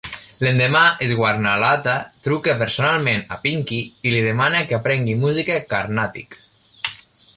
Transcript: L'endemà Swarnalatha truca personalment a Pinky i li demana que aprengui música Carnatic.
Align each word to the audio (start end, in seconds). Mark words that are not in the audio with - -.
L'endemà 0.43 0.79
Swarnalatha 1.09 1.93
truca 2.27 2.55
personalment 2.61 3.21
a 3.35 3.39
Pinky 3.45 3.83
i 3.91 4.15
li 4.15 4.25
demana 4.29 4.65
que 4.73 4.79
aprengui 4.79 5.19
música 5.27 5.63
Carnatic. 5.75 6.41